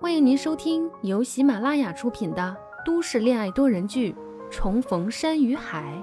[0.00, 4.12] 欢迎您收听由喜马拉雅出品的都市恋爱多人剧
[4.50, 6.02] 《重逢山与海》，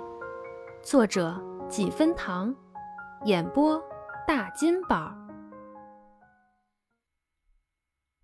[0.83, 1.35] 作者
[1.67, 2.55] 几分糖，
[3.25, 3.81] 演播
[4.27, 5.11] 大金宝，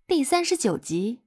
[0.06, 1.22] 第三十九集。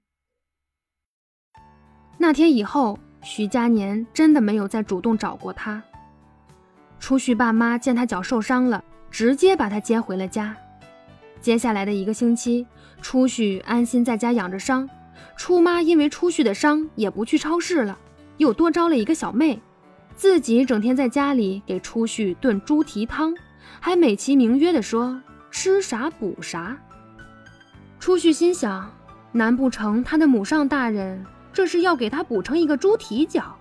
[2.18, 5.84] 那天以后，徐佳年真的没有再主动找过他。
[7.00, 10.56] 初旭爸妈见他脚受伤了，直接把他接回了家。
[11.42, 12.66] 接下来的一个星期。
[13.02, 14.90] 初旭安心在家养着伤，
[15.36, 17.98] 初妈因为初旭的伤也不去超市了，
[18.38, 19.62] 又多招了一个小妹，
[20.16, 23.36] 自己整天在家里给初旭炖猪蹄汤，
[23.80, 25.22] 还美其名曰的说
[25.52, 26.76] 吃啥补啥。
[28.00, 28.92] 初旭心想，
[29.32, 31.24] 难不成他的母上大人
[31.54, 33.56] 这是要给他补成一个猪蹄脚？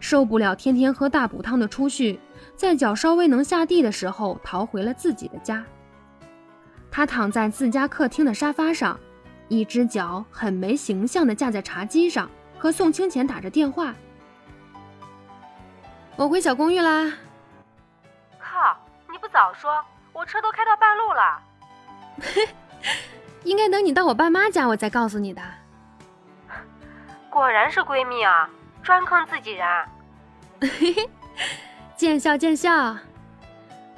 [0.00, 2.18] 受不了天天喝大补汤的初旭，
[2.56, 5.64] 在脚稍微能下地的时候，逃回了自己的家。
[6.98, 8.98] 他躺在自家客厅的沙发上，
[9.46, 13.94] 一只脚很没形象地架在茶几上，和宋清浅打着电话。
[16.16, 17.12] 我回小公寓啦。
[18.40, 18.76] 靠！
[19.12, 19.80] 你不早说，
[20.12, 21.40] 我车都开到半路了。
[23.46, 25.40] 应该等你到我爸妈家，我再告诉你的。
[27.30, 28.50] 果然是闺蜜啊，
[28.82, 29.88] 专坑自己人。
[31.94, 32.96] 见笑见笑。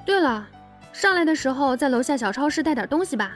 [0.04, 0.46] 对了。
[1.00, 3.32] 上来的时候，在楼下小超市带点东西吧。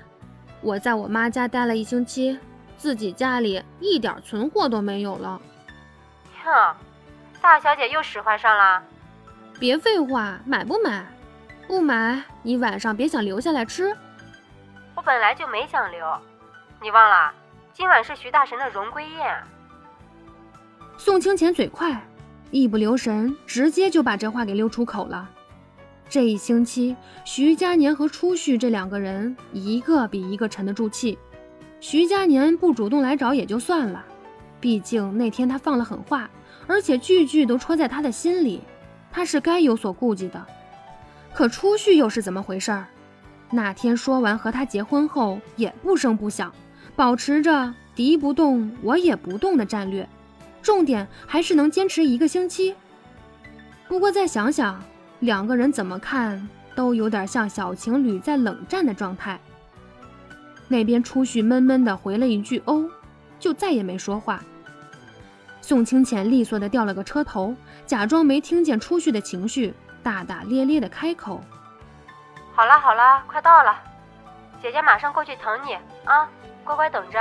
[0.61, 2.39] 我在我妈家待了一星期，
[2.77, 5.41] 自己家里一点存货都没有了。
[6.45, 6.77] 哼，
[7.41, 8.83] 大小姐又使唤上了。
[9.59, 11.07] 别废话，买不买？
[11.67, 13.97] 不买，你晚上别想留下来吃。
[14.95, 16.07] 我本来就没想留，
[16.83, 17.33] 你忘了，
[17.73, 19.43] 今晚是徐大神的荣归宴。
[20.99, 21.99] 宋清浅嘴快，
[22.51, 25.31] 一不留神，直接就把这话给溜出口了。
[26.09, 31.19] 这一星期，徐佳年和初旭这两个人，一个比一个沉得住气。
[31.81, 34.05] 徐佳年不主动来找也就算了，
[34.61, 36.31] 毕竟那天他放了狠话，
[36.67, 38.61] 而且句句都戳在他的心里，
[39.11, 40.47] 他是该有所顾忌的。
[41.33, 42.87] 可初旭又是怎么回事儿？
[43.51, 46.53] 那天说完和他结婚后，也不声不响，
[46.95, 50.09] 保持着敌不动我也不动的战略，
[50.63, 52.75] 重点还是能坚持一个星期。
[53.89, 54.81] 不过再想想。
[55.25, 59.41] 两个人怎么看都有点像小情侣在冷战的状态。
[60.69, 62.87] 那边初旭闷闷的回了一句“哦”，
[63.41, 64.45] 就再也没说话。
[65.63, 67.55] 宋清浅利索的掉了个车头，
[67.87, 71.41] 假装没听见初旭的情绪，大大咧咧的开口
[72.53, 73.75] ：“好了好了，快到了，
[74.61, 75.73] 姐姐马上过去疼你
[76.05, 76.29] 啊，
[76.65, 77.19] 乖乖等着。”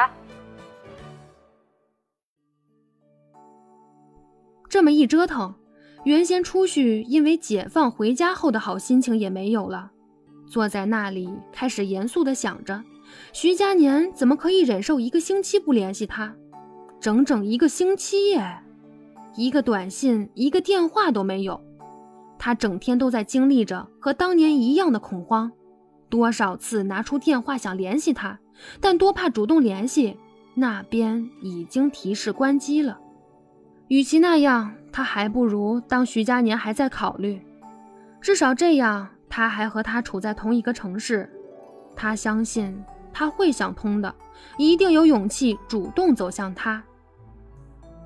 [4.69, 5.56] 这么一折腾。
[6.03, 9.91] 原先出去因为解放回家后的好心情也没有了，
[10.46, 12.84] 坐在那里开始严肃地想着，
[13.31, 16.36] 徐佳年怎么可以忍受一个星期不联系他？
[17.00, 18.59] 整整一个星期耶，
[19.36, 21.59] 一个短信、一个电话都没有。
[22.38, 25.52] 他整天都在经历着和当年一样的恐慌，
[26.09, 28.40] 多少次拿出电话想联系他，
[28.81, 30.18] 但多怕主动联系，
[30.53, 33.00] 那边已经提示关机了。
[33.94, 34.74] 与其那样。
[34.92, 37.40] 他还不如当徐佳年还在考虑，
[38.20, 41.30] 至少这样他还和他处在同一个城市。
[41.96, 44.16] 他相信他会想通的，
[44.58, 46.84] 一定有勇气主动走向他。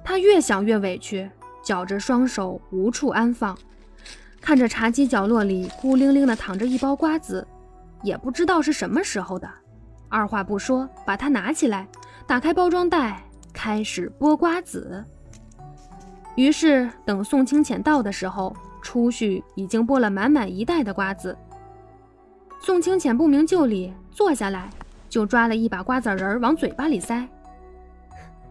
[0.04, 1.30] 他越想越委屈，
[1.62, 3.58] 绞着双手无处安放，
[4.42, 7.46] 看着茶几角落里孤零零的躺着一包瓜子，
[8.02, 9.50] 也不知道是什么时候的。
[10.10, 11.88] 二话不说，把它拿起来，
[12.26, 13.24] 打开包装袋，
[13.54, 15.04] 开始剥瓜子。
[16.38, 21.36] 于是，等宋清浅到的时候，初旭已经剥了满满一袋的瓜子。
[22.60, 24.70] 宋清浅不明就里坐下来，
[25.10, 27.28] 就抓了一把瓜子仁往嘴巴里塞。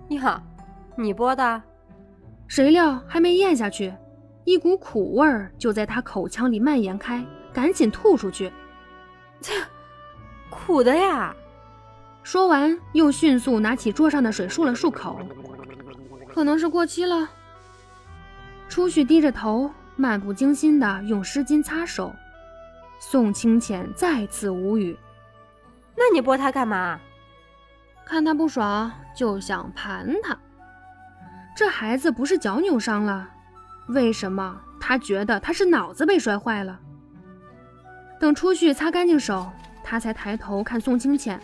[0.09, 0.43] 呀，
[0.97, 1.63] 你剥的？
[2.49, 3.95] 谁料还没咽下去，
[4.43, 8.53] 一股苦味儿就在他口腔里蔓延开，赶紧吐出去。
[9.41, 9.53] 切，
[10.51, 11.33] 苦的呀！
[12.25, 15.21] 说完，又迅速拿起桌上的水漱了漱口，
[16.27, 17.29] 可能是过期了。
[18.69, 22.15] 初旭低着头，漫不经心地用湿巾擦手。
[22.99, 24.97] 宋清浅再次无语。
[25.95, 26.99] 那你拨他干嘛？
[28.05, 30.37] 看他不爽，就想盘他。
[31.57, 33.29] 这孩子不是脚扭伤了？
[33.89, 36.79] 为什么他觉得他是脑子被摔坏了？
[38.19, 39.51] 等出去擦干净手，
[39.83, 41.41] 他才抬头看宋清浅，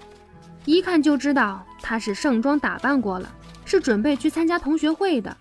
[0.64, 3.28] 一看就知道他是盛装打扮过了，
[3.64, 5.36] 是准备去参加同学会的。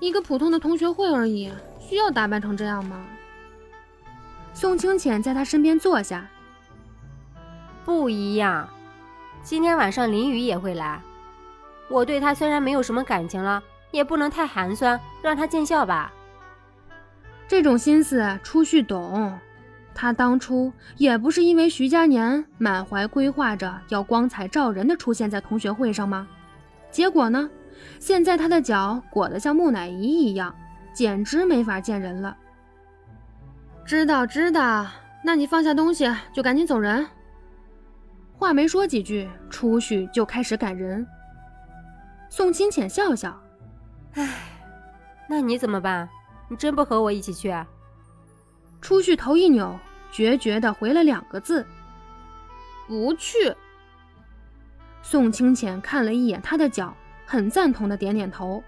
[0.00, 3.04] 一个普通的同学会而已，需要打扮成这样吗？
[4.54, 6.26] 宋清浅在他身边坐下。
[7.84, 8.68] 不一样。
[9.42, 11.00] 今天晚上林雨也会来，
[11.88, 16.12] 我对他虽然没有什么感情了，也不能太寒酸，让他见笑吧。
[17.46, 19.38] 这种心思初旭懂，
[19.94, 26.26] 他当初也不是因为徐佳年满怀规划着要光彩照人的出现在同学会上吗？
[26.90, 27.48] 结果呢，
[27.98, 30.54] 现在他的脚裹得像木乃伊一样，
[30.92, 32.36] 简直没法见人了。
[33.84, 34.86] 知道知道，
[35.24, 37.06] 那你放下东西就赶紧走人。
[38.36, 41.06] 话没说几句，出去就开始赶人。
[42.28, 43.38] 宋清浅笑笑，
[44.14, 44.28] 唉，
[45.28, 46.08] 那你怎么办？
[46.48, 47.54] 你真不和我一起去？
[48.80, 49.78] 出去头一扭，
[50.10, 51.66] 决绝的回了两个字
[52.88, 53.54] ：“不去。”
[55.02, 56.94] 宋清浅看了一眼他的脚，
[57.30, 58.60] 很赞同的点点头：“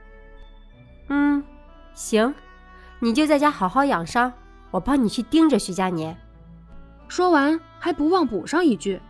[1.10, 1.42] 嗯，
[1.94, 2.32] 行，
[3.00, 4.32] 你就在家好好养伤，
[4.70, 6.16] 我帮你去盯着徐佳年。”
[7.10, 9.02] 说完还不忘补上一句：“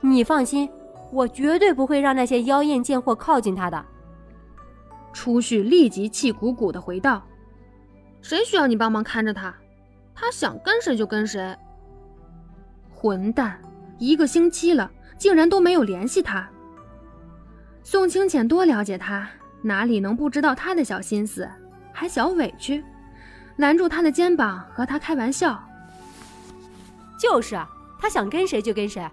[0.00, 0.70] 你放心，
[1.10, 3.84] 我绝对不会让那些妖艳贱货靠近他的。”
[5.12, 7.20] 初旭立即气鼓鼓的回道。
[8.22, 9.52] 谁需要你帮忙看着他？
[10.14, 11.58] 他想跟谁就跟谁。
[12.94, 13.60] 混蛋，
[13.98, 14.88] 一个星期了，
[15.18, 16.48] 竟然都没有联系他。
[17.90, 19.28] 宋清浅多了解他，
[19.62, 21.50] 哪里能不知道他的小心思？
[21.92, 22.84] 还小委屈，
[23.56, 25.60] 拦住他的肩膀和他开玩笑。
[27.18, 29.04] 就是啊，他想跟谁就跟谁，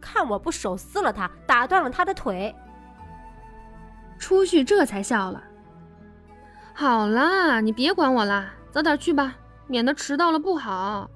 [0.00, 2.54] 看我不手撕了他，打断了他的腿。
[4.16, 5.42] 初旭这才笑了。
[6.72, 9.34] 好啦，你别管我啦，早点去吧，
[9.66, 11.10] 免得迟到了不好。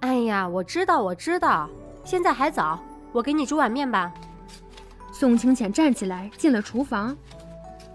[0.00, 1.68] 哎呀，我知道，我知道，
[2.04, 4.10] 现在还早，我给你煮碗面吧。
[5.18, 7.16] 宋清浅站起来进了厨房，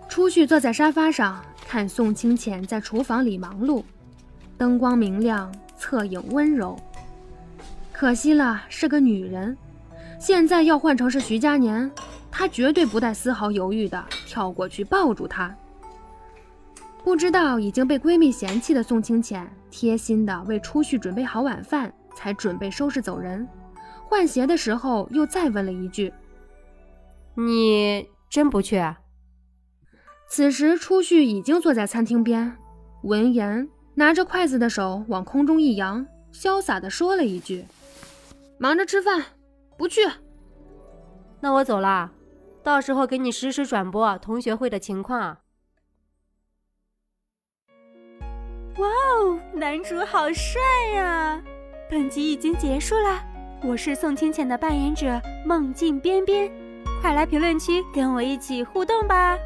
[0.10, 3.84] 初旭坐在沙发上看宋清浅在厨房里忙碌，
[4.58, 6.76] 灯光明亮，侧影温柔。
[7.94, 9.56] 可惜了，是个女人。
[10.20, 11.92] 现在要换成是徐佳年，
[12.32, 15.56] 他绝对不带丝毫犹豫的跳过去抱住她。
[17.04, 23.48] 不知道已经被闺蜜嫌弃的宋清浅，贴心的为初旭准备好晚饭，才准备收拾走人。
[24.10, 26.12] 换鞋的时候，又再问了一句
[27.46, 28.82] ：“你真不去？”
[30.28, 32.58] 此时，初旭已经坐在餐厅边，
[33.04, 37.66] 闻言，拿着筷子的手往空中一扬，潇洒的说了一句
[38.58, 39.26] ：“忙着吃饭，
[39.78, 40.02] 不去。”
[41.42, 42.12] 那我走了，
[42.64, 45.40] 到时候给你实时转播同学会的情况。
[48.78, 50.62] 哇哦，男主好帅
[50.96, 51.44] 呀！
[51.90, 53.22] 本集已经结束了，
[53.64, 56.50] 我是宋清浅的扮演者梦境边边，
[57.02, 59.38] 快来评论区跟我一起互动吧。